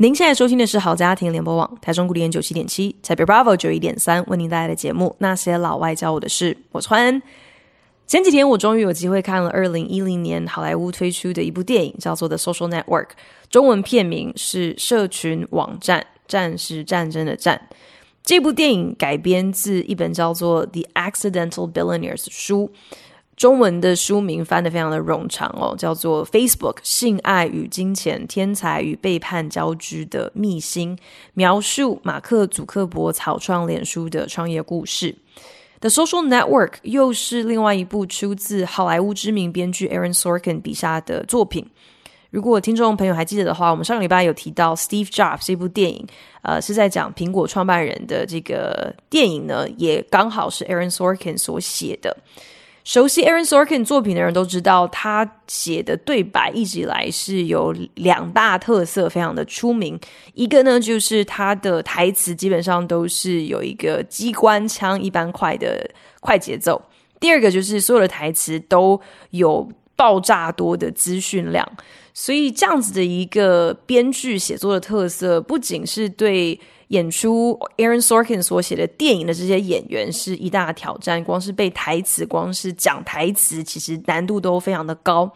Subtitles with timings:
[0.00, 7.20] 您现在收听的是好家庭联播网台中古典九七点七，台北 Bravo 九一点三，为您带来的节目《那些老外教我的事》，我穿。
[8.06, 13.06] 前几天我终于有机会看了二零一零年好莱坞推出的一部电影，叫做《The Social Network》，
[13.50, 17.68] 中文片名是《社群网站》，战是战争的战。
[18.22, 22.70] 这部电影改编自一本叫做《The Accidental Billionaires》书，
[23.38, 30.96] 中文的书名翻得非常的冗长哦，叫做《Facebook：性爱与金钱、天才与背叛交织的秘辛》，
[31.34, 35.14] 描述马克·祖克伯草创脸书的创业故事。
[35.78, 41.64] The Social Network 又是另外一部出自好莱坞知名编剧 Aaron Sorkin 笔下的作品。
[42.30, 46.04] 如果听众朋友还记得的话，我们上个礼拜有提到 Steve Jobs 这部电影，
[46.42, 52.16] 呃，是在讲苹果创办人的这个电影呢，也刚好是 Aaron Sorkin 所写的。
[52.88, 60.00] 熟悉 Aaron Sorkin 作品的人都知道，他写的对白一直以来是有两大特色，非常的出名。
[60.32, 65.86] 一个呢，就是他的台词基本上都是有一个机关枪一般快的
[66.20, 66.80] 快节奏；
[67.20, 68.98] 第二个就是所有的台词都
[69.32, 71.70] 有爆炸多的资讯量。
[72.14, 76.58] 所以这样子的一个编剧写作的特色，不仅是对。
[76.88, 85.30] 演出 Aaron Sorkin 所写的电影的这些演员是一大挑战，光是背台词，光是讲台词，其实难度都非常的高。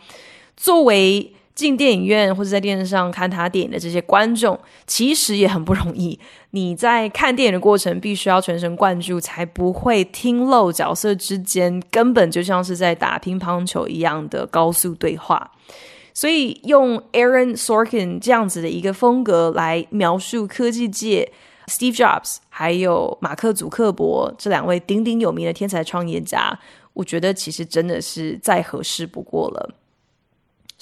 [0.57, 6.19] 作为进电影院或者在电视上看他电影的这些观众，其实也很不容易。
[6.53, 15.51] 你在看电影的过程，必须要全神贯注，才不会听漏角色之间根本就像是在打乒乓球一样的高速对话。
[16.15, 21.33] 所以用 Aaron Sorkin 这样子的一个风格来描述科技界
[21.67, 26.59] Steve Jobs 还有马克·祖克伯这两位鼎鼎有名的天才创业家，
[26.93, 29.75] 我觉得其实真的是再合适不过了。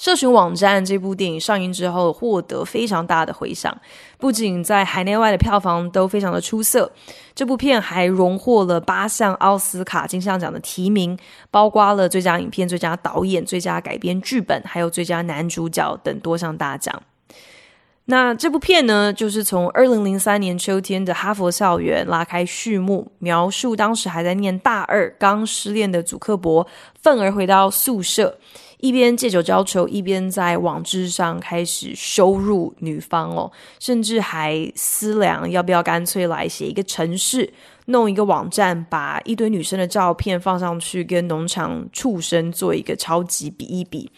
[0.01, 3.71] 社群网站这部电影上映之后，获得非常大的回响，
[4.17, 6.91] 不仅在海内外的票房都非常的出色，
[7.35, 11.15] 这部片还荣获了八项奥斯卡金像奖的提名，
[11.51, 17.03] 包括了最佳影片、最佳导演、最佳改编剧本，还有最佳男主角等多项大奖。
[18.05, 26.65] 那这部片呢，就是从二零零三年秋天的哈佛校园拉开序幕，描述当时还在念大二、刚失恋的祖克伯，
[26.99, 28.39] 愤而回到宿舍。
[28.81, 33.49] 一边借酒浇愁，一边在网志上开始羞辱女方哦，
[33.79, 37.53] 甚至还思量要不要干脆来写一个城市，
[37.85, 44.11] 弄一个网站，把一堆女生的照片放上去，跟农场畜生做一个超级比一比。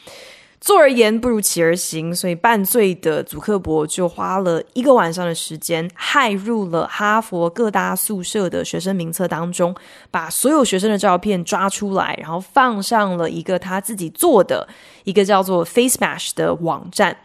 [0.63, 9.75] 坐而言不如起而行，所以半醉的祖克伯就花了一个晚上的时间，骇入了哈佛各大宿舍的学生名册当中，
[10.09, 14.66] 把所有学生的照片抓出来，然后放上了一个他自己做的
[15.03, 17.18] 一个叫做 FaceMash 的网站。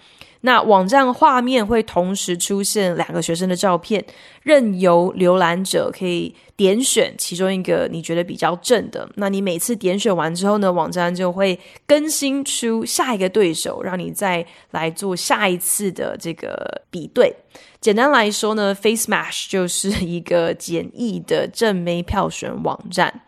[0.43, 4.05] 那网站画面会同时出现两个学生的照片，
[4.43, 9.09] 任由浏览者可以点选其中一个你觉得比较正的。
[9.17, 17.35] 那你每次点选完之后呢，网站就会更新出下一个对手，让你再来做下一次的这个比对。
[17.81, 23.23] 简单来说呢，FaceMash 就是一个简易的正妹票选网站。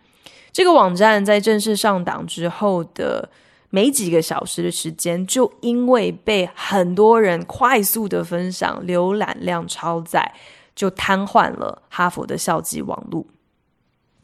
[0.52, 3.28] 这个网站在正式上档之后的。
[3.70, 10.34] 没几个小时的时间，就因为被很多人快速的分享，浏览量超载，
[10.74, 13.26] 就瘫痪了哈佛的校际网路。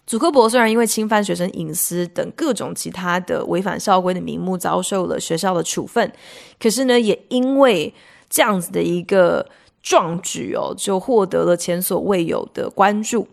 [0.04, 6.12] 祖克伯虽然因为侵犯学生隐私等各种其他的违反校规的名目，遭受了学校的处分，
[6.60, 7.92] 可是呢，也因为
[8.28, 9.48] 这样子的一个
[9.82, 13.26] 壮举哦，就获得了前所未有的关注。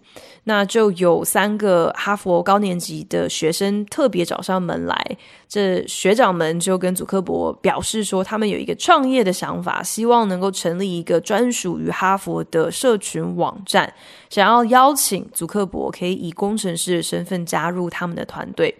[0.45, 5.17] 那就有三个哈佛高年级的学生特别找上门来，
[5.47, 13.93] 这学长们就跟祖克伯表示说，他们有一个创业的想法，希望能够成立一个专属于哈佛的社群网站，
[14.29, 18.75] 想要邀请祖克伯可以以工程师的身份加入他们的团队。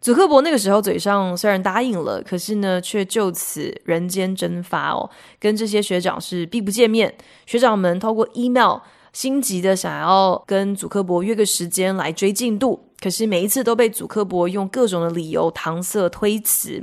[0.00, 5.08] 祖克伯那个时候嘴上虽然答应了，可是呢，却就此人间蒸发哦，
[5.38, 7.14] 跟这些学长是避不见面。
[7.46, 8.78] 学长们透过 email。
[9.18, 16.80] 心急的想要跟祖克伯约个时间来追进度，可是每一次都被祖克伯用各种的理由搪塞推辞。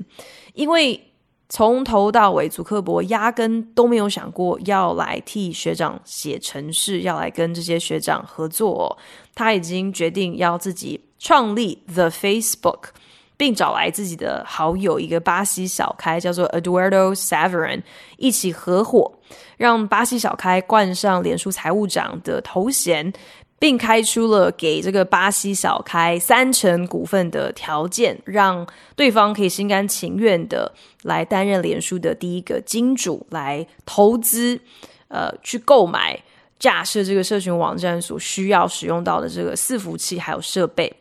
[0.53, 1.01] 因为
[1.47, 8.97] 从头到尾，祖克伯压根都没有想过要来替学长写程式，要来跟这些学长合作。
[9.33, 12.89] 他已经决定要自己创立 The Facebook，
[13.37, 17.81] 并找来自己的好友一个巴西小开，叫做 Eduardo Saverin，
[18.17, 19.11] 一起合伙，
[19.57, 23.13] 让巴西小开冠上脸书财务长的头衔。
[23.57, 28.67] 并开出了给这个巴西小开三成股份的条件，让
[28.97, 30.71] 对方可以心甘情愿的
[31.03, 34.59] 来担任脸书的第一个金主，来投资，
[35.07, 36.21] 呃，去购买
[36.59, 40.93] 架设这个社群网站所需要使用到的这个伺服器还有设备。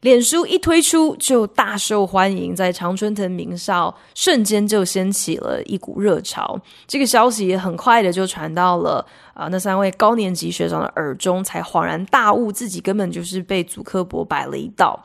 [0.00, 6.60] 脸书一推出就大受欢迎，在常春藤名校瞬间就掀起了一股热潮。
[6.86, 9.04] 这个消息也很快的就传到了
[9.34, 15.04] 啊、那三位高年级学长的耳中，才恍然大悟，自己根本就是被祖克伯摆了一道。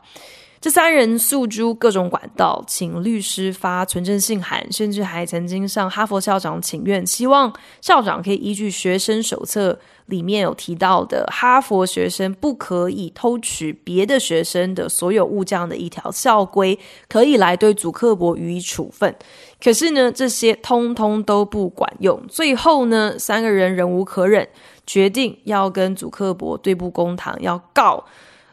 [0.64, 7.52] 这三人诉诸各种管道，请律师发存证信函，甚至还曾经向哈佛校长请愿，希望
[7.82, 16.78] 校长可以依据学生手册里面有提到的哈佛学生不可以偷取别的学生的所有物这样的一条校规，
[17.10, 19.14] 可以来对祖克伯予以处分。
[19.62, 22.18] 可是呢，这些通通都不管用。
[22.26, 24.48] 最后呢，三个人忍无可忍，
[24.86, 28.02] 决定要跟祖克伯对簿公堂，要告。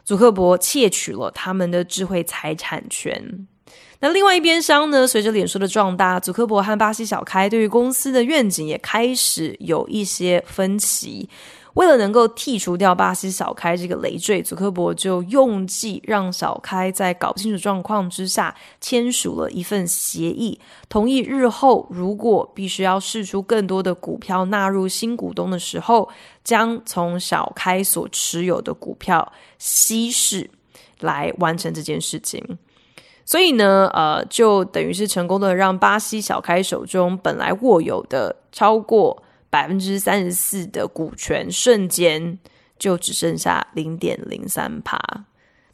[0.04, 3.46] 祖克伯窃取了他们的智慧财产权。
[4.00, 5.06] 那另外一边厢呢？
[5.06, 11.28] 随着脸书的壮大，祖克伯和巴西小开对于公司的愿景也开始有一些分歧。
[11.74, 20.60] 为了能够剔除掉巴西小开这个累赘，祖克伯就用计让小开在搞不清楚状况之下签署了一份协议，
[20.90, 26.08] 同意日后如果必须要释出更多的股票纳入新股东的时候，
[26.44, 30.50] 将从小开所持有的股票稀释
[31.00, 32.58] 来完成这件事情。
[33.24, 39.22] 所以呢，呃，就等于是成功的让巴西小开手中本来握有的超过。
[39.52, 42.38] 百分之三十四的股权瞬间
[42.78, 44.98] 就只剩下零点零三趴，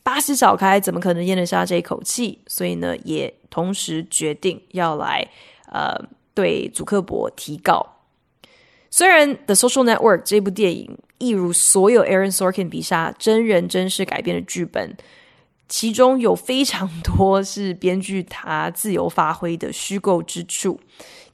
[0.02, 2.40] 巴西小开怎么可能咽得下这口气？
[2.48, 5.24] 所以呢，也同时决定要来
[5.70, 5.96] 呃
[6.34, 8.00] 对祖克伯提告。
[8.90, 14.96] 虽然《The Social Network》这部电影一如所有 Aaron Sorkin 笔下真人真事改编的剧本，
[15.68, 20.80] 其中有非常多是编剧他自由发挥的虚构之处，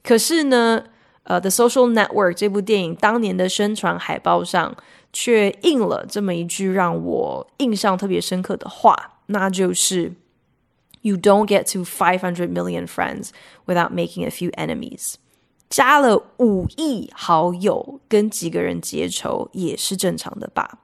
[0.03, 0.83] 可是呢。
[1.25, 4.75] 呃，《The Social Network》这部电影当年的宣传海报上
[5.11, 10.13] 却印了这么一句让我印象特别深刻的话，那就是
[11.01, 13.29] “You don't get to five hundred million friends
[13.65, 15.15] without making a few enemies。”
[15.67, 20.77] 加了五亿好友跟几个人结仇也是正常的吧？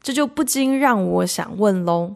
[0.00, 2.14] 这就不禁让我想问喽：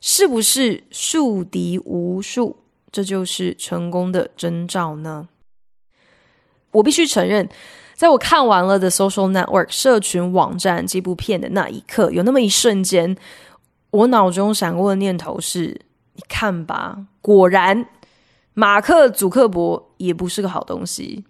[0.00, 2.58] 是不是树敌无数，
[2.92, 5.28] 这就是成功的征兆呢？
[6.76, 7.48] 我必须承认，
[7.94, 13.16] 在我看完了《The Social Network》社群网站这部片的那一刻，有那么一瞬间，
[13.90, 15.80] 我脑中闪过的念头是：
[16.12, 17.86] 你看吧，果然，
[18.52, 21.24] 马克·祖克伯也不是个好东西。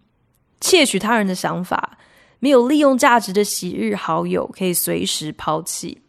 [0.60, 1.96] 窃取他人的想法，
[2.40, 6.00] 没有利用价值的昔日好友可以随时抛弃。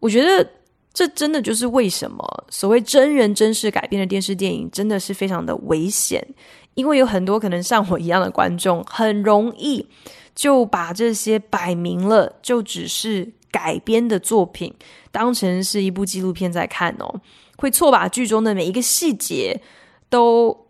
[0.00, 0.50] 我觉得，
[0.92, 6.26] 这真的就是为什么所谓真人真事改编的电视电影，真的是非常的危险。
[6.74, 9.86] 因为有很多可能像我一样的观众，很容易
[10.34, 14.72] 就把这些摆明了就只是改编的作品
[15.10, 17.20] 当成是一部纪录片在看哦，
[17.56, 19.60] 会错把剧中的每一个细节
[20.08, 20.66] 都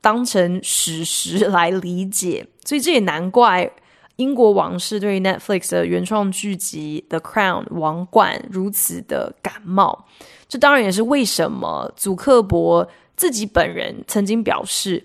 [0.00, 3.70] 当成史实来理解，所以这也难怪
[4.16, 10.06] 英国王室对于 Netflix 的原创剧集《The Crown》王冠如此的感冒。
[10.48, 15.04] 这当然也是为什么祖克伯自己本人曾经表示。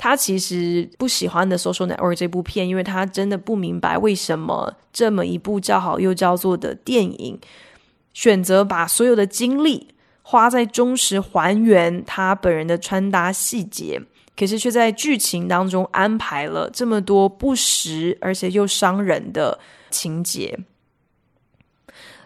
[0.00, 7.36] 他其实不喜欢的《Social Network》这部片，因为他真的不明白为什么这么一部叫好又叫座的电影，
[8.14, 9.88] 选择把所有的精力
[10.22, 14.00] 花在忠实还原他本人的穿搭细节，
[14.36, 19.58] 可是却在剧情当中安排了这么多不实而且又伤人的
[19.90, 20.56] 情节。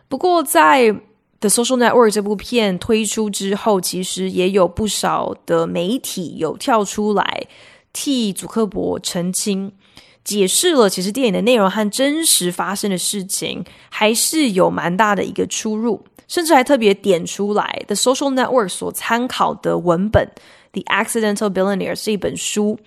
[0.08, 0.88] 不过，在
[1.42, 7.48] 《The Social Network》这部片推出之后，其实也有不少的媒体有跳出来
[7.92, 9.72] 替祖克伯澄清，
[10.22, 20.30] 解释了其实电影的内容和真实发生的事情还是有蛮大的一个出入，甚至还特别点出来《The Social Network》所参考的文本
[20.70, 22.78] 《The Accidental Billionaire》是一本书，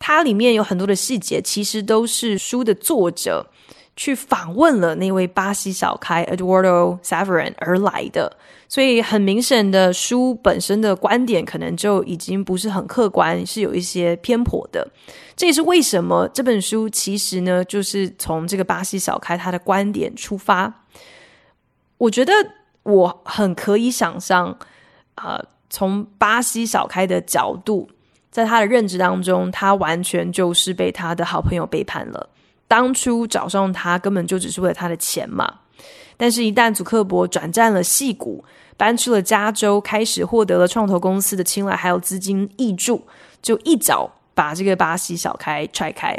[0.00, 3.48] 它里面有很多的细节，其实都是书的作者
[3.96, 8.36] 去访问了那位巴西小开 Eduardo Saverin 而来的，
[8.68, 14.86] 所以很明显的书本身的观点可能就已经不是很客观，是有一些偏颇的。
[15.34, 20.82] 这也是为什么这本书其实呢，就是从这个巴西小开他的观点出发。
[21.98, 22.32] 我觉得
[22.82, 24.58] 我很可以想象，
[25.14, 27.88] 呃，从巴西小开的角度，
[28.30, 32.28] 在他的认知当中，他完全就是被他的好朋友背叛了。
[32.68, 35.60] 当初找上他根本就只是为了他的钱嘛，
[36.16, 38.44] 但是，一旦祖克伯转战了戏谷，
[38.76, 43.02] 搬去了加州，开始获得了创投公司的青睐，还有资金挹注，
[43.40, 46.16] 就一脚把这个巴西小开踹开。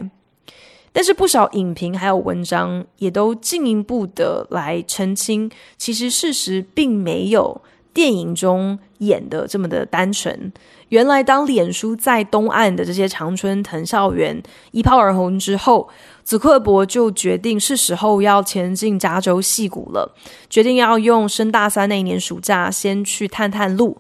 [0.94, 7.62] 但是，不少影评还有文章也都进一步的来澄清，其实事实并没有
[7.98, 10.54] 电影中演的这么的单纯。
[10.90, 14.40] 原来，当脸书在东岸的这些长春藤校园
[14.70, 15.90] 一炮而红之后，
[16.24, 20.14] 祖克伯就决定是时候要前进加州矽谷了，
[20.48, 24.00] 决定要用升大三那一年暑假先去探探路。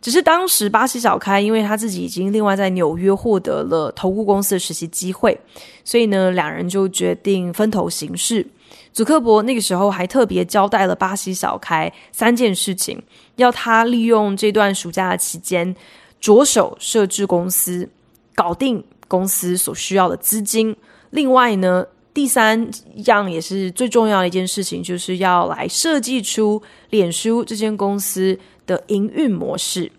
[0.00, 5.38] 只是当时巴西小开因为他自己已经另外在纽约获得了投顾公司的实习机会，
[5.84, 8.44] 所以呢，两人就决定分头行事。
[8.92, 13.00] 祖克伯那个时候还特别交代了巴西小开三件事情，
[13.36, 15.74] 要他利用这段暑假的期间。
[16.18, 17.88] 着手设置公司，
[18.34, 20.74] 搞定公司所需要的资金。
[21.10, 22.68] 另外呢，第三
[23.04, 29.92] 样也是最重要的一件事情，就是要来设计出脸书这间公司的营运模式。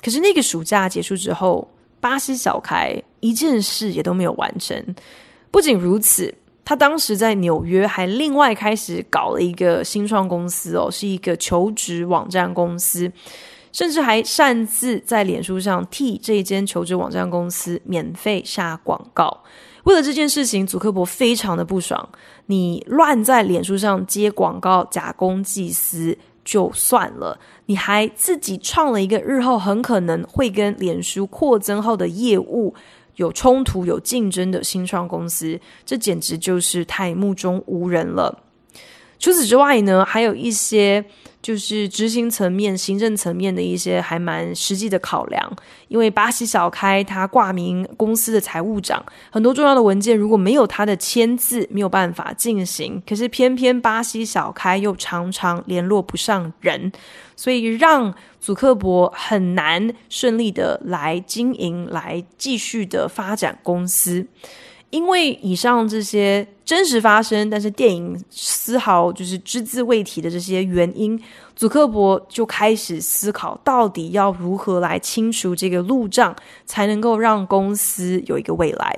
[0.00, 1.68] 可是那个暑假结束之后，
[2.00, 4.94] 巴西小开一件事也都没有完成。
[5.50, 6.32] 不仅如此，
[6.66, 13.10] 他当时在纽约还另外开始搞了一个新创公司哦，是一个求职网站公司。
[13.72, 19.42] 甚至还擅自在脸书上替这间求职网站公司免费下广告。
[19.84, 22.08] 为了这件事情，祖克伯非常的不爽。
[22.46, 32.74] 你乱在脸书上接广告、假公济私就算了，你还自己创了一个日后很可能会跟脸书扩增后的业务
[33.16, 38.42] 有冲突、有竞争的新创公司，这简直就是太目中无人了。
[39.18, 41.04] 除此之外呢，还有一些。
[41.42, 45.56] 就是执行层面、行政层面的一些还蛮实际的考量，
[45.86, 53.00] 因为巴西小开他挂名公司的财务长，很多重要的文件如果没有他的签字，没有办法进行。
[53.06, 56.90] 可是偏偏巴西小开又常常联络不上人，
[57.36, 64.26] 所以让祖克伯很难顺利的来经营、来继续的发展公司。
[64.90, 71.20] 因为以上这些真实发生，但是电影丝毫就是只字未提的这些原因，
[71.56, 78.96] 祖克伯就开始思考，到底要如何来清除这个路障，才能够让公司有一个未来。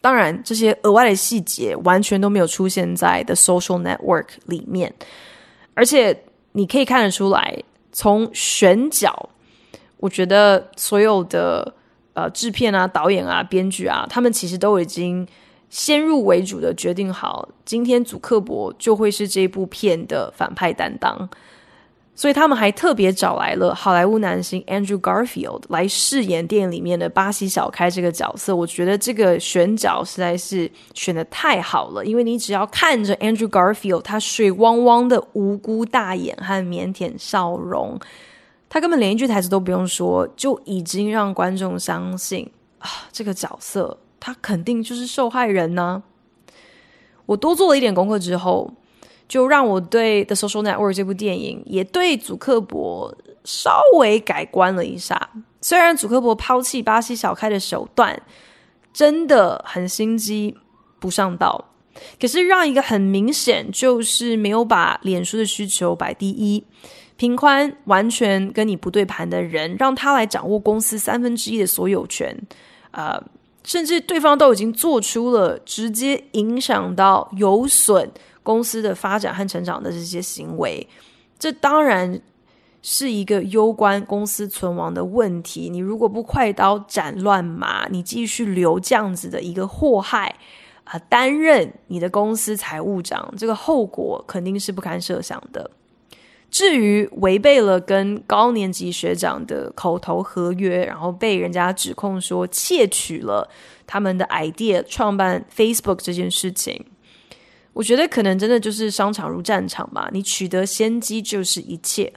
[0.00, 4.94] 当然，这些额外的细节完全都没有出现在 The Social Network 里面，
[5.74, 9.28] 而且你可以看得出来，从选角，
[9.98, 11.74] 我觉得所有的。
[12.14, 15.26] 呃，制片啊、导演啊、编剧啊，他们其实都已经
[15.70, 21.26] 先入为主的决定好，今天祖克伯就会是这部片的反派担当，
[22.14, 28.54] 所以他们还特别找来了好莱坞男星 Andrew Garfield 来饰演电影里面的巴西小开这个角色。
[28.54, 37.98] 我觉得这个选角实在是选得太好了，因为你只要看着 Andrew Garfield 他水汪汪的无辜大眼和腼腆笑容。
[38.72, 46.02] 他根本连一句台词都不用说，就已经让观众相信啊，这个角色他肯定就是受害人呢。
[47.26, 48.72] 我多做了一点功课之后，
[49.28, 53.14] 就让我对《The Social Network》这部电影，也对祖克伯
[53.44, 55.28] 稍微改观了一下。
[55.60, 58.22] 虽然祖克伯抛弃巴西小开的手段
[58.90, 60.56] 真的很心机
[60.98, 61.66] 不上道，
[62.18, 66.64] 可是让一个很明显就是没有把脸书的需求摆第一。
[67.22, 72.36] 平宽完全跟你不对盘的人，让他来掌握公司三分之一的所有权，
[72.90, 73.16] 呃，
[73.62, 78.10] 甚至对方都已经做出了直接影响到有损
[78.42, 80.84] 公司的发展和成长的这些行为，
[81.38, 82.20] 这当然
[82.82, 85.70] 是一个攸关公司存亡的问题。
[85.70, 90.34] 你如果不快刀斩乱麻，你继续留这样子的一个祸害
[90.82, 95.70] 啊，担任你的公司财务长，这个后果肯定是不堪设想的。
[96.52, 103.48] 至于违背了跟高年级学长的口头合约，然后被人家指控说窃取了
[103.86, 106.84] 他们的 idea 创办 Facebook 这件事情，
[107.72, 110.10] 我觉得可能真的就是商场如战场吧。
[110.12, 112.12] 你取得先机就是一切。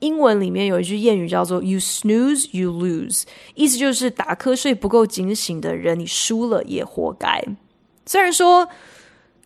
[0.00, 3.24] 英文里面有一句谚语叫做 “You snooze, you lose”，
[3.54, 7.44] 意思就是打瞌睡不够警醒的人，你输了也活该。
[8.06, 8.66] 虽然说。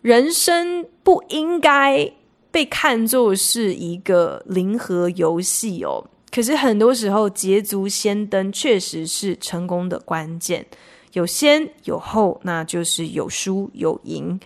[0.01, 2.13] 人生不应该
[2.59, 6.05] 被看作是一个零和游戏哦。
[6.29, 10.67] 可是很多时候，捷足先登确实是成功的关键。
[11.13, 14.41] 有先有后，那就是有输有赢。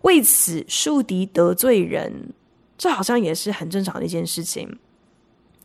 [0.00, 2.32] 为此树敌得罪人，
[2.78, 4.78] 这好像也是很正常的一件事情。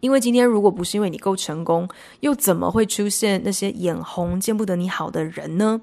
[0.01, 1.87] 因为今天如果不是因为你够成功，
[2.19, 5.79] 又怎么会出现那些眼红见不得你好的人呢？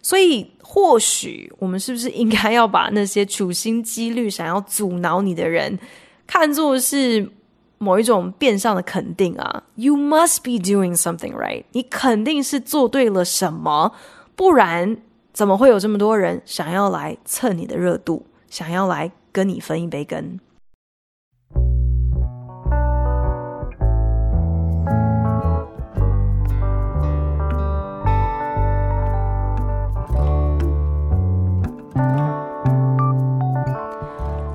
[0.00, 5.78] 所以，或许我们是不是应该要把那些处心积虑想要阻挠你的人，
[6.26, 7.30] 看作是
[7.78, 11.64] 某一种变相的肯定啊？You must be doing something right。
[11.72, 13.92] 你肯定是做对了什么，
[14.34, 14.96] 不然
[15.32, 20.40] 怎么会有这么多人想要来蹭你的热度，想要来跟你分一杯羹？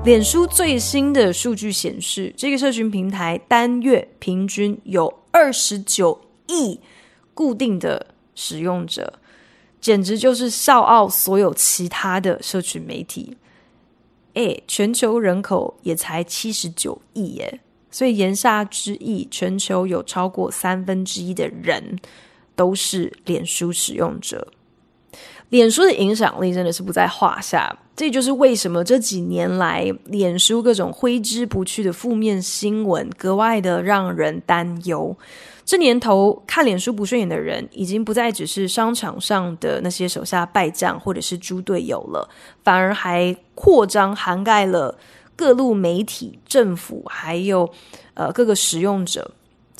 [0.04, 6.80] 脸书最新的数据显示，这个社群平台单月平均有二十九亿
[7.32, 9.20] 固定的使用者，
[9.80, 13.36] 简直就是笑傲所有其他的社群媒体。
[14.34, 21.96] 诶，全球人口也才七十九亿耶，所以言下之意，全球有超过三分之一的人
[22.56, 24.48] 都是脸书使用者。
[25.50, 35.16] 脸书的影响力真的是不在话下，这就是为什么这几年来脸书各种挥之不去的负面新闻格外的让人担忧。
[35.64, 42.28] 这年头看脸书不顺眼的人，已经不再只是商场上的那些手下败将或者是猪队友了，
[42.64, 44.98] 反而还扩张涵盖了
[45.36, 47.70] 各路媒体、政府，还有
[48.14, 49.30] 呃各个使用者。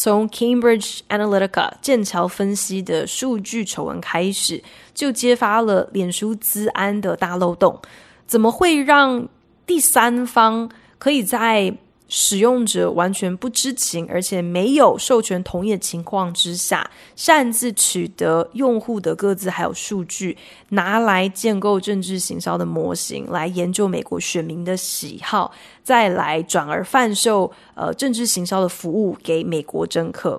[0.03, 4.61] 从 Cambridge Analytica 剑桥分析的数据丑闻开始，
[4.93, 7.81] 就揭发了脸书资安的大漏洞。
[8.27, 9.29] 怎么会让
[9.65, 10.69] 第三方
[10.99, 11.73] 可以在
[12.15, 20.37] 使用者完全不知情，而且没有授权同意的情况之下，擅自取得用户的各自还有数据，
[20.69, 25.51] 拿来建构政治行销的模型，来研究美国选民的喜好，
[25.83, 30.39] 再来转而贩售呃政治行销的服务给美国政客。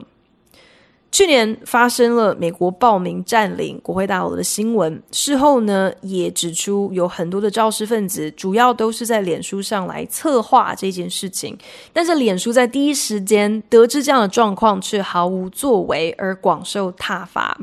[1.13, 11.55] 去年发生了美国暴民占领国会大楼的新闻，事后呢也指出有很多的肇事分子，主要都是在脸书上来策划这件事情。
[11.93, 17.55] 但是脸书在第一时间得知这样的状况，却毫无作为，而广受挞伐。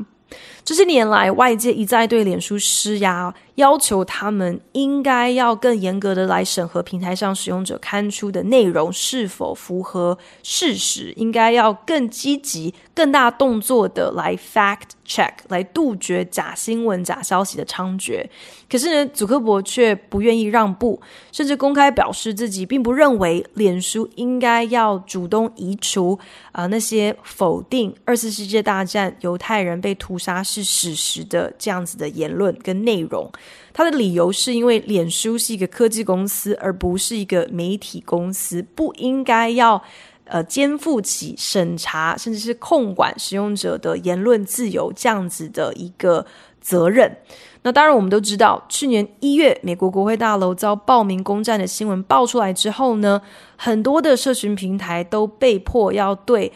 [0.63, 18.25] 这些年来，外界一再对脸书施压，要求他们应该要更严格的来审核平台上使用者刊出的内容是否符合事实，应该要更积极、更大动作的来 fact check，来杜绝假新闻、假消息的猖獗。
[18.69, 26.17] 可是呢，祖克伯却不愿意让步，甚至公开表示自己并不认为脸书应该要主动移除
[26.53, 33.29] 啊、那些否定二次世界大战犹太人被屠杀是史实的这样子的言论跟内容。
[33.73, 39.81] 他的理由是因为脸书是一个科技公司，而不是一个媒体公司，不应该要
[40.25, 46.25] 呃肩负起审查甚至是控管使用者的言论自由这样子的一个
[46.59, 47.17] 责任。
[47.63, 53.21] 那当然，我们都知道，去年一月美国国会大楼遭暴民攻占的新闻爆出来之后呢，
[53.55, 56.51] 很多的社群平台都被迫要对。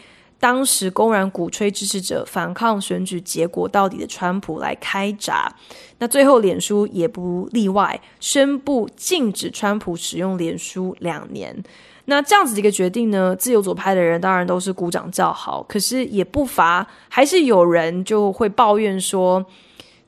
[0.46, 5.52] 当时公然鼓吹支持者反抗选举结果到底的川普来开闸，
[5.98, 11.52] 那最后脸书也不例外，宣布禁止川普使用脸书两年。
[12.04, 19.44] 那这样子的一个决定呢，自由左派的人当然都是鼓掌叫好，可是也不乏还是有人就会抱怨说，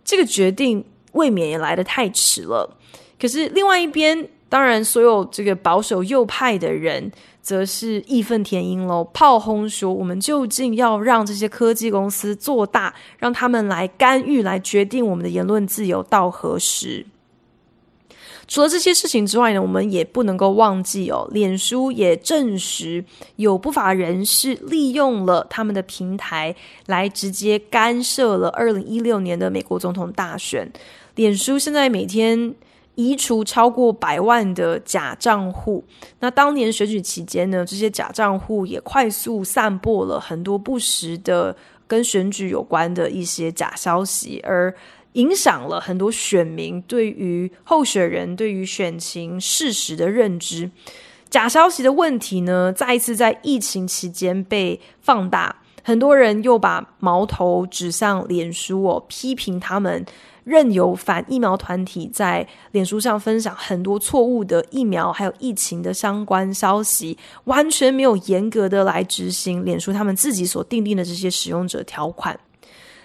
[0.04, 2.78] 这个决定未免也来得太迟了。
[3.20, 7.10] 可是另外一边，当然所有这个保守右派的人。
[7.48, 17.06] 则是义愤填膺喽，炮轰说：“我们究竟要让这些科技公司做大，让他们来干预，来决定我们的言论自由到何时？”
[18.46, 23.02] 除了这些事情之外呢，我们也不能够忘记哦，脸书也证实
[23.36, 30.70] 有不法人士利用了他们的平台来直接干涉了二零一六年的美国总统大选。
[31.14, 32.54] 脸书现在每天。
[32.98, 35.84] 移除超过百万的假账户。
[36.18, 41.56] 那当年选举期间呢，这些假账户也快速散播了很多不实的
[41.86, 44.74] 跟选举有关的一些假消息，而
[45.12, 50.68] 影响了很多选民对于候选人、对于选情事实的认知。
[51.30, 55.54] 假消息的问题呢，再一次在疫情期间被放大。
[55.84, 60.04] 很多人又把矛头指向脸书哦，批评他们
[60.48, 72.38] 任由反疫苗团体在脸书上分享很多错误的疫苗还有疫情的相关消息，完全没有严格的来执行脸书他们自己所订定的这些使用者条款。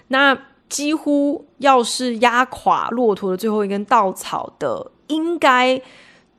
[0.07, 0.37] 那
[0.69, 5.79] 几乎要是压垮骆驼的最后一根稻草的，应该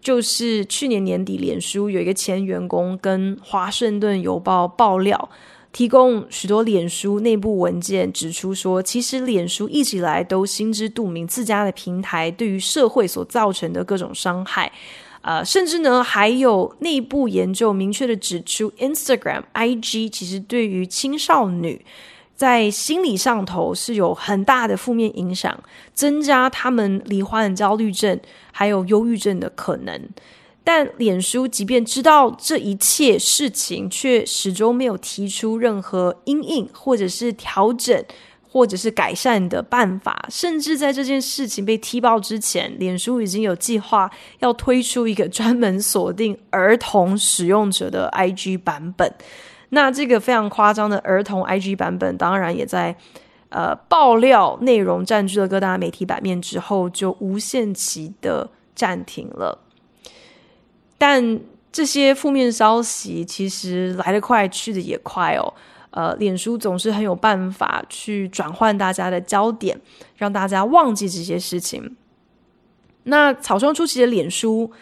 [0.01, 5.29] 就是去年年底，脸书有一个前员工跟华盛顿邮报爆料，
[5.75, 14.71] 提供许多脸书内部文件，指出说，其实脸书一直以来都心知肚明自家的平台对于社会所造成的各种伤害，
[15.23, 21.85] 呃，甚至呢还有内部研究明确的指出，Instagram、IG 其实对于青少女。
[22.37, 25.57] 在心理上头是有很大的负面影响，
[25.93, 28.19] 增加他们罹患焦虑症
[28.51, 30.09] 还有忧郁症的可能。
[30.67, 38.03] 但脸书即便知道这一切事情，却始终没有提出任何因应或者是调整
[38.43, 40.27] 或者是改善的办法。
[40.31, 49.15] 甚至在这件事情被踢爆之前，脸书已经有计划要推出一个专门锁定儿童使用者的 IG 版本。
[49.69, 52.97] 那这个非常夸张的儿童 IG 版本，当然也在
[53.51, 59.64] 呃爆料内容占据了各大媒体版面之后，就无限期的暂停了。
[61.07, 61.39] 但
[61.71, 65.53] 这些负面消息其实来得快，去得也快哦。
[65.91, 69.79] 呃，脸书总是很有办法去转换大家的焦点，
[70.17, 71.95] 让大家忘记这些事情。
[73.03, 74.73] 那草创初期的脸书，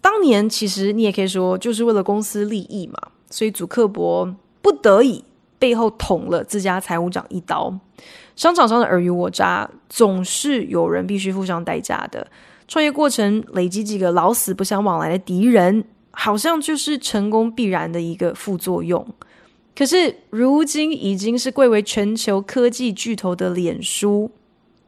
[0.00, 2.98] 当年其实你也可以说，就是为了公司利益嘛。
[3.30, 5.24] 所以，祖克伯不得已
[5.60, 7.72] 背后捅了自家财务长一刀。
[8.34, 12.26] 商场上的尔虞我诈，总是有人必须付上代价的。
[12.74, 19.06] 创业过程累积几个老死不相往来的敌人，好像就是成功必然的一个副作用。
[19.76, 24.28] 可是，如今已经是贵为全球科技巨头的脸书，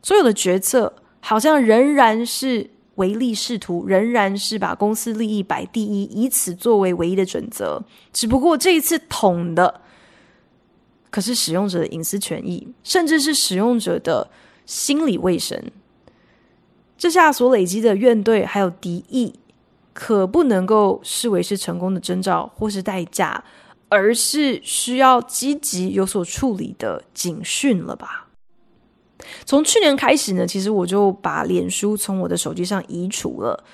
[0.02, 2.68] 所有的决策好像仍然是。
[2.96, 7.80] 唯利是图，仍然是把公司利益摆第一，以此作为唯一的准则。
[8.10, 9.82] 只不过这一次捅的，
[11.10, 14.28] 可是使用者的隐私权益，甚至是使用者的
[14.64, 15.62] 心理卫生。
[16.98, 19.34] 这下所累积的怨怼还有敌意，
[19.92, 23.44] 可不能够视为是成功的征兆或是代价，
[23.88, 28.28] 而是需要积极有所处理的警讯了吧？
[29.44, 33.64] 从去年开始呢，其实我就把脸书从我的手机上移除了。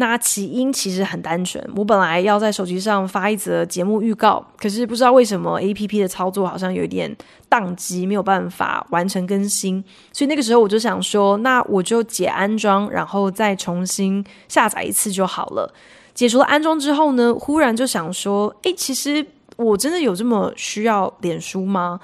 [0.00, 7.14] 那起因其实很单纯，我本来要在手机上发一则节目预告，可是不知道为什么 APP 的操作好像有一点
[7.50, 9.84] 宕机，没有办法完成更新。
[10.10, 15.70] 所以那个时候我就想说，那我就解安装，然后再重新下载一次就好了。
[16.14, 19.24] 解除了安装之后呢，忽然就想说，诶，其实
[19.56, 22.00] 我真的有这么需要脸书吗？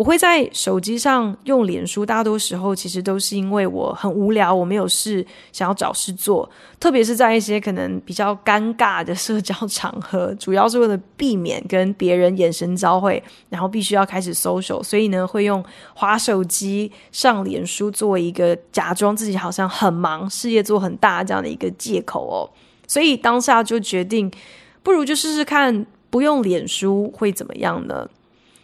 [0.00, 6.48] 我会在手机上用脸书，大多时候其实都是因为我很无聊，我没有事想要找事做，
[6.80, 22.48] 特别是在一些可能比较尴尬的社交场合，主要是为了避免跟别人眼神交汇，然后必须要开始 social，所以呢，会用滑手机上脸书做一个假装自己好像很忙，事业做很大这样的一个借口哦。
[22.86, 24.32] 所以当下就决定，
[24.82, 28.08] 不如就试试看不用脸书会怎么样呢？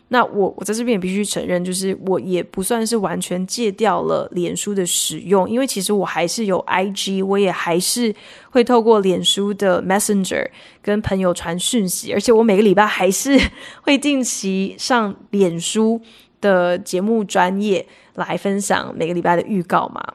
[0.09, 8.14] 那我我在这边也必须承认，就是我也不算是完全戒掉了脸书的使用，因为其实我还是有 IG，我也还是
[8.51, 10.49] 会透过脸书的 Messenger
[10.81, 13.37] 跟朋友传讯息，而且我每个礼拜还是
[13.83, 16.01] 会定期上脸书
[16.40, 20.14] 的节目专业来分享每个礼拜的预告嘛。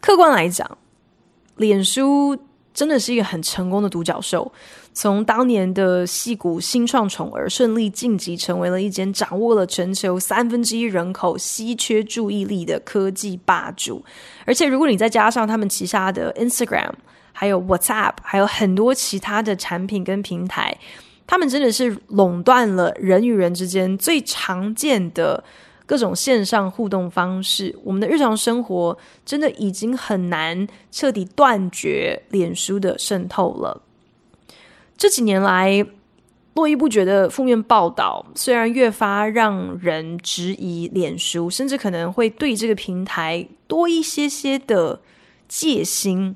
[0.00, 0.78] 客观来讲，
[1.56, 2.38] 脸书
[2.72, 4.50] 真的是一个很成功的独角兽。
[4.96, 14.02] 从当年的戏谷新创宠儿顺利晋级，成为了一间掌握了全球三分之一人口稀缺注意力的科技霸主。
[14.46, 16.92] 而且，如果你再加上他们旗下的 Instagram，
[17.34, 20.74] 还有 WhatsApp，还有很多其他的产品跟平台，
[21.26, 25.44] 他们真的是垄断了人与人之间最常见的
[25.84, 27.78] 各种线上互动方式。
[27.84, 33.82] 我们的日常生活真的已经很难彻底断绝脸书的渗透了。
[34.96, 35.84] 这几年来，
[36.54, 44.98] 络绎不绝的负面报道，虽然越发让人质疑脸书，甚至可能会对这个平台多一些些的
[45.46, 46.34] 戒心。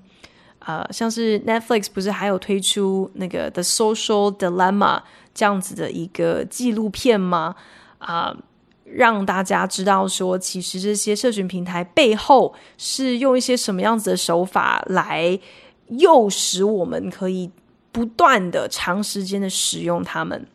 [0.59, 4.99] 呃，像是 Netflix 不是还有推出那个《The Social Dilemma》
[5.33, 7.57] 这样子的一个纪录片吗？
[7.97, 8.37] 啊、
[8.85, 15.41] 让大家知道说，其实这些社群平台背后是用一些什么样子的手法来
[15.89, 17.51] 诱使我们可以。
[17.93, 20.47] 不断的长时间的使用它们，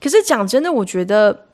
[0.00, 1.46] 可是讲真的，我觉得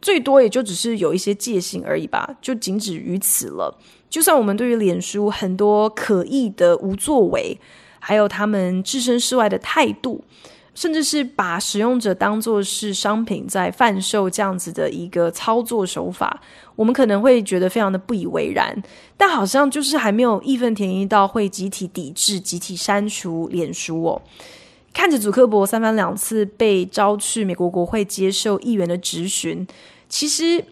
[0.00, 3.78] 最多也就只是有一些戒心而已吧，就仅止于此了。
[4.10, 7.58] 就算我们对于脸书很多可疑的无作为，
[7.98, 10.22] 还有他们置身事外的态度，
[10.74, 16.40] 甚至是把使用者当作是商品在贩售这样子的一个操作手法，
[16.74, 18.82] 我们可能会觉得非常的不以为然。
[19.16, 24.22] 但好像就是还没有义愤填膺到会集体抵制、集体删除脸书哦。
[24.94, 29.66] 看着祖克伯三番两次被召去美国国会接受议员的质询，
[30.08, 30.64] 其实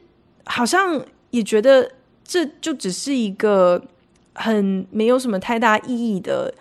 [0.44, 1.90] 好像也觉得
[2.24, 3.82] 这就只是一个
[4.34, 6.52] 很没有什么太大意义的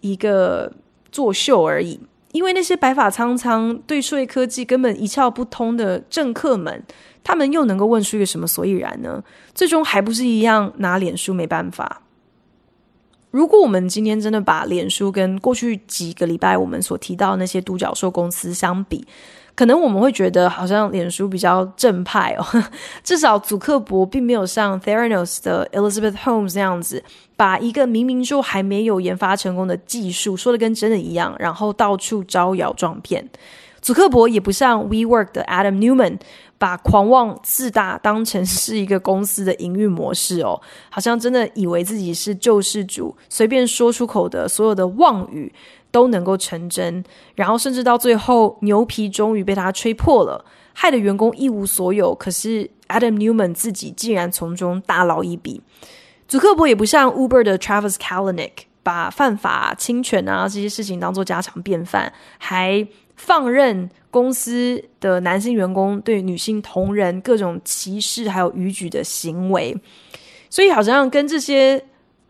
[0.00, 0.72] 一个
[1.10, 2.00] 作秀而已。
[2.36, 6.84] 因为那些白发苍苍、对数位科技根本一窍不通的政客们，
[7.24, 9.24] 他们又能够问出一个什么所以然呢？
[9.54, 12.02] 最终还不是一样拿脸书没办法。
[13.30, 19.06] 如果我们今天真的把脸书跟过去几个礼拜我们所提到那些独角兽公司相比，
[19.56, 22.46] 可能我们会觉得好像脸书比较正派哦。
[23.02, 27.02] 至少祖克伯并没有像 Theranos 的 Elizabeth Holmes 那样子，
[27.34, 33.28] 把一个明明就还没有研发成功的技术说的跟真的一样，然后到处招摇撞骗。
[33.80, 36.18] 祖克伯也不像 WeWork 的 Adam Newman，。
[36.58, 45.52] 把狂妄自大当成是一个公司的营运模式哦，好像真的以为自己是救世主，随便说出口的所有的妄语
[45.96, 47.02] 都能够成真，
[47.34, 52.14] 然后甚至到最后牛皮终于被他吹破了，害得员工一无所有。
[52.14, 55.62] 可是 Adam Neumann 自己竟然从中大捞一笔。
[56.28, 63.88] 祖克伯也不像 Uber 的 Travis Kalanick，把犯法侵权啊这些事情当做家常便饭，还放任。
[64.08, 69.76] 公司的男性员工对女性同仁各种歧视还有逾矩的行为，
[70.48, 71.82] 所以好像跟这些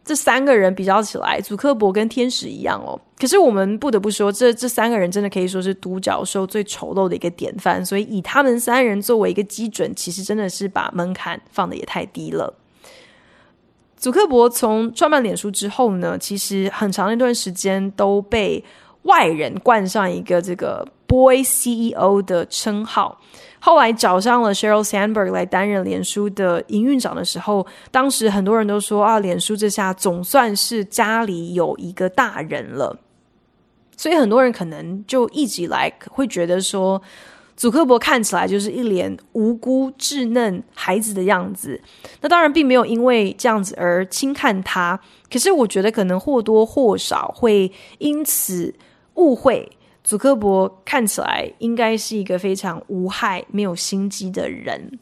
[0.06, 2.98] 这三个人比较起来，祖克伯跟天使一样哦。
[3.18, 7.84] 可是我们不得不说，这这三个人真的可以说是独角兽最丑陋的一个典范。
[7.84, 12.54] 所以以他们三人作为一个基准，其实真的是把门槛放的也太低了。
[13.96, 18.64] 祖克伯从创办脸书之后呢，其实很长一段时间都被
[19.02, 20.86] 外人冠上一个这个。
[21.08, 23.20] Boy CEO 的称号，
[23.58, 32.98] 后来找上了 Sheryl Sandberg 来担任脸书的营运长的时候，当时很多人都说啊，脸书这下总算是家里有一个大人了。
[33.96, 37.00] 所以很多人可能就一直以来会觉得说，
[37.56, 41.80] 祖克伯看起来就是一脸无辜稚嫩孩子的样子。
[42.20, 45.00] 那当然并没有因为这样子而轻看他，
[45.32, 48.74] 可是我觉得可能或多或少会因此
[49.14, 49.66] 误会。
[50.06, 55.00] 祖克伯看起来应该是一个非常无害、没有心机的人，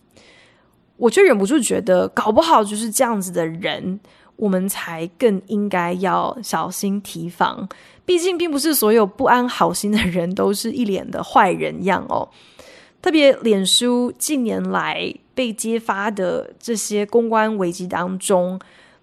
[0.97, 4.01] 我却忍不住觉得，搞不好就是这样子的人，
[4.37, 7.69] 我们才更应该要小心提防。
[8.07, 12.27] 毕竟，并不是所有不安好心的人都是一脸的坏人样哦。
[13.03, 18.59] 特别脸书近年来被揭发的这些公关危机当中，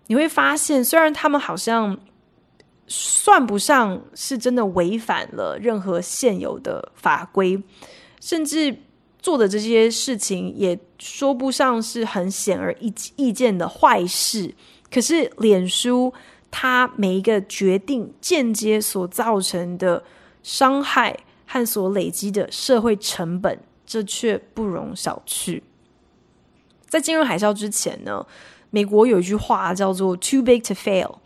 [0.08, 1.96] 你会发现，虽然他们好像。
[2.94, 7.64] 算不上是真的违反了任何现有的法规，
[8.20, 8.76] 甚至
[9.20, 14.54] 做的这些事情也说不上是很显而易易见的坏事。
[14.92, 16.14] 可是，脸书
[16.52, 20.04] 它每一个决定间接所造成的
[20.44, 25.62] 伤害和所累积的社会成本，这却不容小觑。
[26.90, 28.28] 在金融海啸之前呢，
[28.70, 31.21] 美国有一句话叫做 “too big to fail”。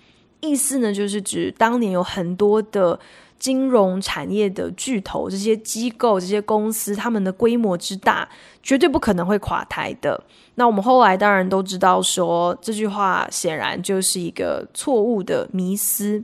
[0.48, 3.00] 意思呢，就是指当年有很多的
[3.38, 8.28] 金融产业的巨头，这些机构、这些公司，他们的规模之大，
[8.64, 10.24] 绝对不可能会垮台的。
[10.56, 16.24] 那我们后来当然都知道说，说这句话显然就是一个错误的迷思。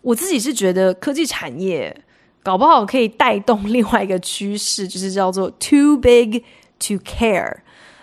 [0.00, 1.94] 我自己是觉得，科技产业
[2.42, 6.42] 搞不好可以带动另外一个趋势，就是叫做 “too big
[6.78, 7.58] to care”。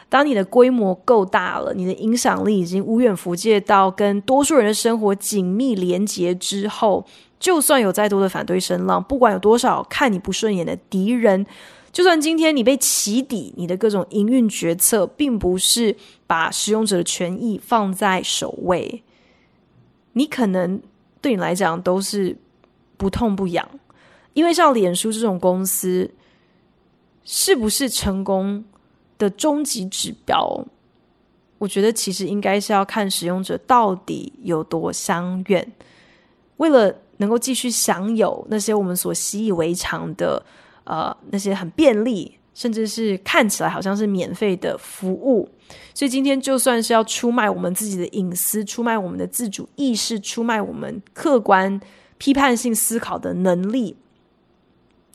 [0.08, 7.06] 当你的规模够大了，你的影响力已经无远弗届到跟多数人的生活紧密连结之后，
[7.40, 11.46] 就算有再多的反对声浪，不管有多少看你不顺眼的敌人，
[11.92, 15.96] 就算今天你被起底，你的各种营运决策并不是
[16.28, 19.04] 把使用者的权益放在首位，
[20.14, 20.82] 你可能
[21.20, 22.38] 对你来讲都是
[22.96, 23.68] 不痛不痒，
[24.34, 26.12] 因为像脸书这种公司，
[27.24, 28.64] 是不是成功
[29.18, 30.66] 的终极指标，
[31.58, 35.72] 我觉得其实应该是要看使用者到底有多相愿，
[36.58, 40.46] 为了能够继续享有那些我们所习以为常的，
[40.84, 45.50] 呃，那些很便利，甚至是看起来好像是免费的服务。
[45.94, 51.80] 所以今天就算是要出卖我们自己的隐私，出卖我们的自主意识，出卖我们客观
[52.18, 53.96] 批判性思考的能力，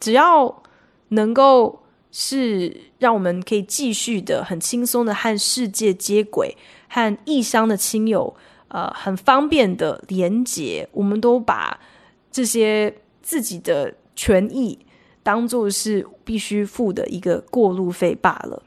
[0.00, 0.62] 只要
[1.08, 1.80] 能够。
[2.12, 6.56] 是让我们可以继续的很轻松的和世界接轨，
[6.88, 8.34] 和异乡的亲友
[8.68, 11.78] 呃很方便的连接，我们都把
[12.30, 14.78] 这些自己的权益
[15.22, 18.62] 当做是必须付的一个过路费罢了。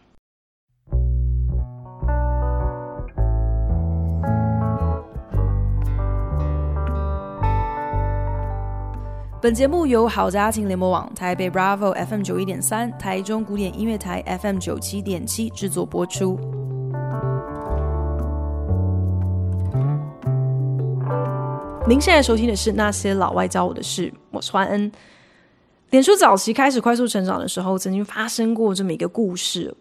[9.43, 16.39] 本节目由好家庭联播网、台北 Bravo FM 九一点三、台中古典音乐台 FM 九七点七制作播出。
[21.85, 24.89] 您现在收听的是《那些老外教我的事》，我是欢恩。
[25.89, 29.75] 脸书早期开始快速成长的时候，曾经发生过这么一个故事。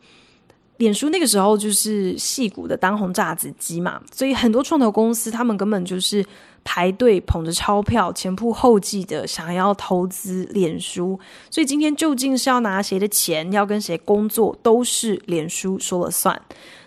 [0.79, 6.27] 脸书那个时候就是戏骨的当红炸子鸡嘛，所以很多创投公司他们根本就是。
[6.65, 11.19] 排队捧着钞票，前仆后继的想要投资脸书，
[11.51, 16.41] 所以今天究竟是要拿谁的钱，要跟谁工作，都是脸书说了算。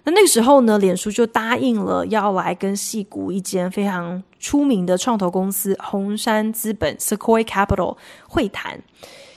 [0.03, 8.79] 那那个时候呢，脸书就答应了要来跟戏谷一间非常出名的创投公司红杉资本 （Sequoia Capital） 会谈。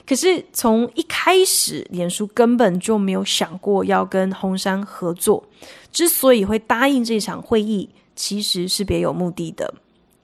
[0.06, 5.44] 可是从一开始，脸书根本就没有想过要跟红杉合作。
[5.90, 9.74] 之所以会答应这场会议，其实是别有目的的。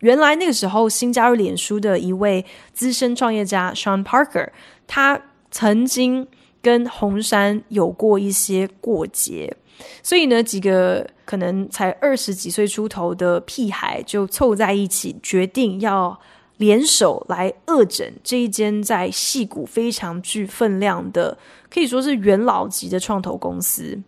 [0.05, 4.51] 原来那个时候新加入脸书的一位资深创业家 Sean Parker，
[4.87, 5.19] 他
[5.51, 6.29] 曾经
[6.61, 9.57] 跟红杉有过一些过节，
[10.03, 16.21] 所以呢，几个可能才二十几岁出头的屁孩就凑在一起，决定要
[16.59, 21.39] 联手来恶整这一间在戏谷非常具分量的，
[21.71, 23.99] 可以说是元老级的创投公司，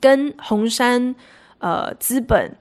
[0.00, 1.14] 跟红杉
[1.58, 2.56] 呃资本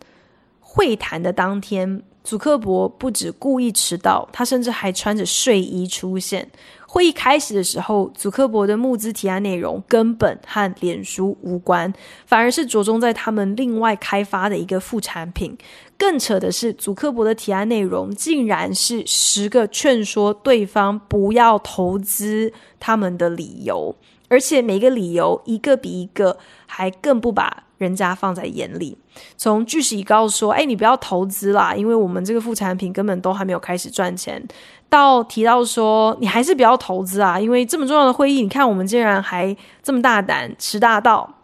[0.60, 2.04] 会谈的当天。
[2.30, 6.48] 祖克伯不止故意迟到，他甚至还穿着睡衣出现。
[6.88, 11.92] 会议开始的时候，祖克伯的募资提案内容根本和脸书无关，
[12.28, 15.58] 反而是着重在他们另外开发的一个副产品。
[15.98, 23.96] 更扯的是，祖克伯的提案内容竟然是十个劝说对方不要投资他们的理由，
[24.30, 28.98] 而且每个理由一个比一个还更不把人家放在眼里，
[29.36, 34.42] 从据实以告说，哎，你不要投资啦，因为我们这个副产品根本都还没有开始赚钱，
[34.89, 41.36] 到提到说你还是不要投资啊，因为这么重要的会议，你看我们竟然还这么大胆迟大到，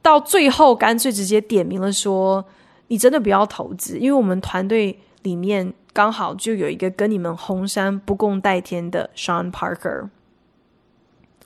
[0.00, 2.44] 到最后干脆直接点名了说，
[2.88, 10.08] 你真的不要投资，因为我们团队里面刚好就有一个跟你们红杉不共戴天的 Sean Parker。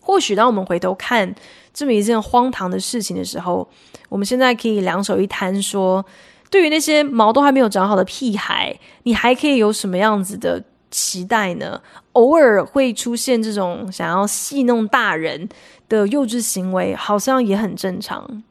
[0.09, 1.35] 或许当我们回头看
[1.75, 3.68] 这么一件荒唐的事情的时候，
[4.09, 6.03] 我们现在可以两手一摊说，
[6.49, 11.83] 对于那些毛都还没有长好的屁孩，你还可以有什么样子的期待呢？
[12.12, 15.47] 偶尔会出现这种想要戏弄大人
[15.90, 18.42] 的幼稚行为，好像也很正常。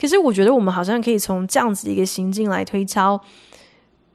[0.00, 3.20] 可是我觉得我们好像可以从这样子的一个行径来推敲，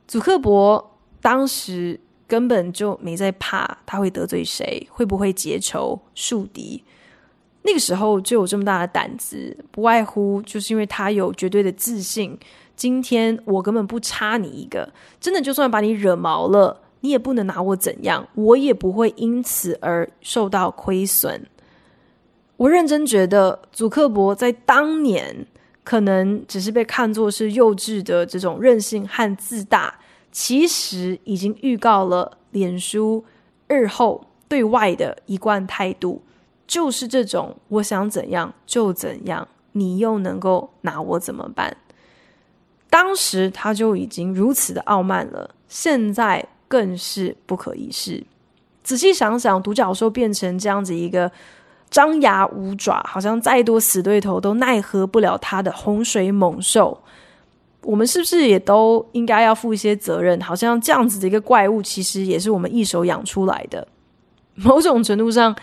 [0.05, 2.01] 祖克伯当时。
[2.31, 6.81] 根本就没在怕他会得罪谁，会不会结仇树敌。
[7.63, 12.39] 那个时候就有这么大的胆子，不外乎就是因为他有绝对的自信。
[12.73, 21.45] 今天我根本不差你一个，真的就算把你惹毛了，你也不能拿我怎样，我也不会因此而受到亏损。
[22.55, 25.45] 我认真觉得，祖克伯在当年
[25.83, 29.99] 可能只是被看作是幼稚的这种任性和自大。
[30.31, 33.25] 其实已经预告了脸书
[33.67, 36.21] 日后对外的一贯态度，
[36.65, 41.75] 就是这种我想怎样就怎样，你又能够拿我怎么办？
[42.89, 48.25] 当时他就已经如此的傲慢了，现在更是不可一世。
[48.83, 51.31] 仔细想想，独角兽变成这样子一个
[51.89, 57.01] 张牙舞爪，好像再多死对头都奈何不了他的洪水猛兽。
[57.83, 60.39] 我们是不是也都应该要负一些责任？
[60.41, 63.87] 好像这样子的一个怪物，其实也是我们一手养出来的。
[64.55, 65.55] 某种程度上，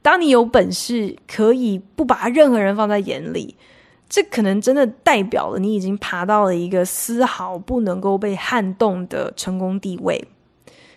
[0.00, 3.56] 当你有本事可以不把任何人放在眼里，
[4.08, 10.24] 这可能真的代表了你已经爬到了一个丝毫不能够被撼动的成功地位。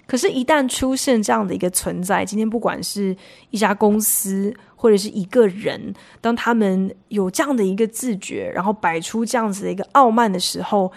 [0.09, 3.15] 可是，一旦出现这样的一个存在，今天不管是
[3.51, 10.91] 一家公司或者是一个人，当他们有这样的一个自觉，然后摆出这样子的一个傲慢的时候，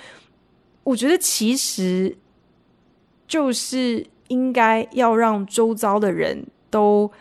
[0.82, 2.16] 我觉得其实
[3.28, 7.12] 就是应该要让周遭的人都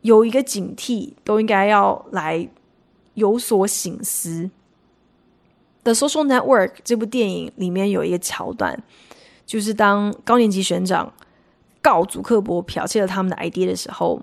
[0.00, 2.48] 有一个警惕，都应该要来
[3.14, 4.42] 有所省思。
[5.84, 8.82] 《The Social Network》这部电影里面有一个桥段。
[9.46, 11.10] 就是当高年级学长
[11.80, 14.20] 告祖克伯剽窃了他们的 ID 的时候，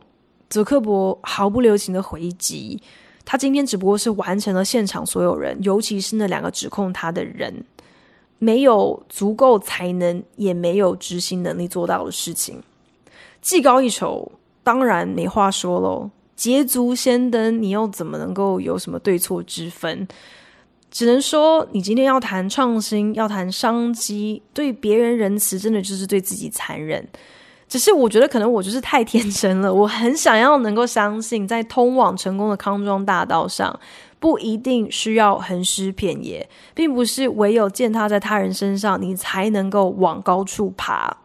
[0.50, 2.82] 祖克伯毫不留情的回击，
[3.24, 7.64] 他今天只不过是完成了现场所有人，尤其是那两个指控他的人，
[8.38, 12.62] 没有足够才能，也没有执行能力做到的事情。
[13.42, 14.32] 技高一筹，
[14.64, 16.10] 当然没话说喽。
[16.36, 20.06] 捷足先登，你又怎么能够有什么对错之分？
[20.94, 27.04] 只能说，你今天要谈创新，要谈商机，对别人仁慈，真的就是对自己残忍。
[27.68, 29.74] 只是我觉得，可能我就是太天真了。
[29.74, 33.80] 我很想要能够相信，在通往成功的康庄大道上，
[34.20, 41.18] 不一定需要横尸遍野，并不是唯有践踏在他人身上，你才能够往高处爬。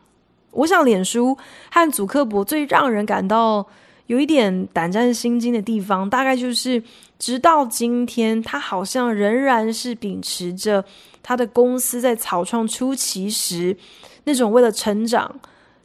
[0.52, 1.36] 我想，脸书
[1.70, 3.66] 和祖克伯最让人感到
[4.08, 6.82] 有一点胆战心惊的地方，大概就是。
[7.20, 10.84] 直到今天，他好像仍然是秉持着
[11.20, 13.76] 他的公司在草创初期时
[14.22, 15.34] 那种为了成长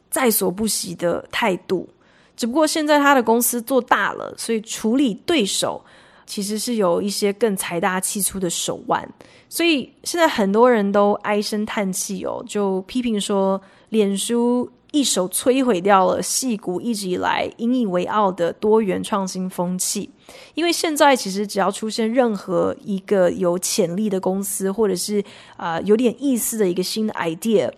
[0.08, 1.88] 在所不惜的态度。
[2.36, 5.84] 只不过现在他的公司做大了，所以处理对手
[6.24, 9.04] 其实是有一些更财大气粗的手腕。
[9.48, 14.70] 所以现在很多人都唉声叹气哦，就批评说脸书。
[14.94, 20.08] 一手摧毁掉了戏骨一直以来引以为傲的多元创新风气，
[20.54, 25.22] 因为现在其实只要出现任何一个有潜力的公司，或者是
[25.56, 27.68] 啊、有点意思的一个新的 idea，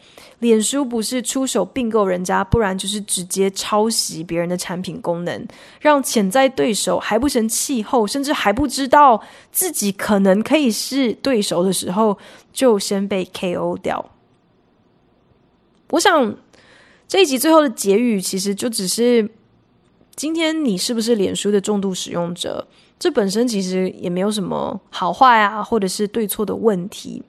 [0.40, 5.48] 脸书不是出手并购人家，不然就是直接抄袭别人的产品功能，
[5.80, 12.18] 让潜在对手还不成气候，甚至还不知道自己可能可以是对手的时候，
[12.52, 14.04] 就先被 KO 掉。
[15.92, 16.36] 我想。
[17.08, 19.30] 这一集最后的结语，其实就只是
[20.16, 22.66] 今天你是不是脸书的重度使用者？
[22.98, 27.22] 这本身其实也没有什么好坏啊，或者是对错的问题。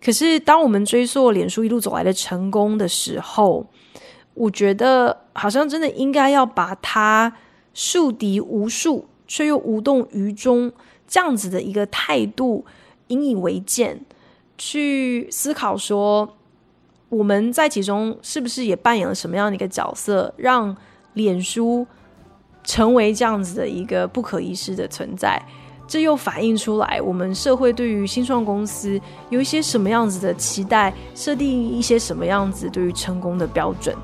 [0.00, 3.66] 可是当我们追溯脸书一路走来的成功的时候，
[4.34, 7.32] 我觉得好像真的应该要把它
[7.72, 10.70] 树敌无数却又无动于衷
[11.06, 12.66] 这样子的一个态度
[13.06, 14.04] 引以为鉴，
[14.58, 16.34] 去思考说。
[17.08, 20.76] 我们在其中是不是也扮演了什么样的一个角色，让
[21.14, 21.86] 脸书
[22.64, 25.40] 成为这样子的一个不可一世的存在？
[25.86, 29.00] 这又反映出来我们社会对于新创公司
[29.30, 33.96] 有一些什么样子的期待，设定一些什么样子对于成功的标准。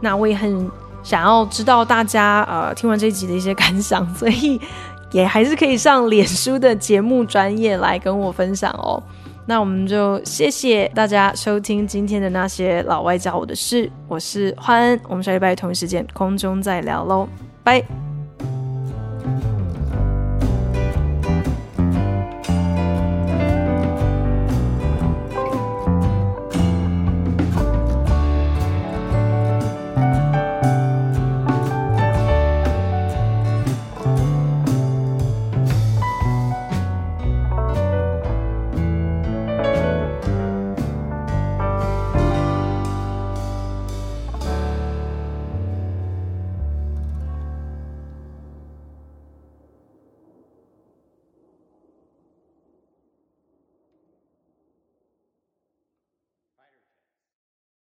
[0.00, 0.68] 那我也很
[1.04, 4.60] 想要知道大家呃听完这一集的一些感想，所以
[5.12, 9.00] 也还是可以上脸书的节目专业来跟我分享哦。
[9.48, 17.26] 那我们就谢谢大家收听今天的那些老外教我的事，我是欢恩，我们下礼拜同一时间空中再聊喽，
[17.64, 18.07] 拜。